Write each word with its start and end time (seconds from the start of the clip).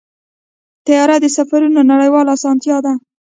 طیاره 0.85 1.17
د 1.21 1.25
سفرونو 1.37 1.81
نړیواله 1.91 2.29
اسانتیا 2.37 2.77
ده. 2.85 2.93